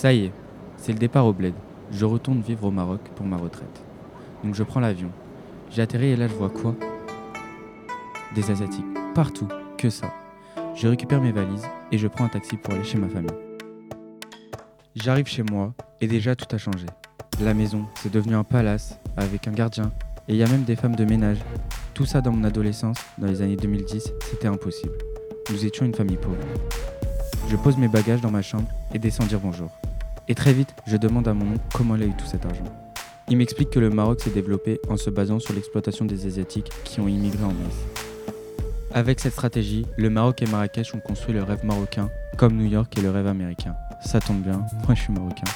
[0.00, 0.32] Ça y est,
[0.78, 1.52] c'est le départ au bled.
[1.92, 3.84] Je retourne vivre au Maroc pour ma retraite.
[4.42, 5.10] Donc je prends l'avion.
[5.70, 6.74] J'ai atterri et là je vois quoi?
[8.34, 8.86] Des Asiatiques.
[9.14, 9.46] Partout.
[9.76, 10.10] Que ça.
[10.74, 13.28] Je récupère mes valises et je prends un taxi pour aller chez ma famille.
[14.96, 16.86] J'arrive chez moi et déjà tout a changé.
[17.42, 19.92] La maison, c'est devenu un palace avec un gardien
[20.28, 21.40] et il y a même des femmes de ménage.
[21.92, 24.96] Tout ça dans mon adolescence, dans les années 2010, c'était impossible.
[25.50, 26.38] Nous étions une famille pauvre.
[27.50, 29.68] Je pose mes bagages dans ma chambre et descends dire bonjour.
[30.30, 32.62] Et très vite, je demande à mon oncle comment il a eu tout cet argent.
[33.28, 37.00] Il m'explique que le Maroc s'est développé en se basant sur l'exploitation des Asiatiques qui
[37.00, 38.04] ont immigré en masse.
[38.92, 42.96] Avec cette stratégie, le Maroc et Marrakech ont construit le rêve marocain, comme New York
[42.96, 43.74] est le rêve américain.
[44.04, 45.50] Ça tombe bien, moi je suis marocain.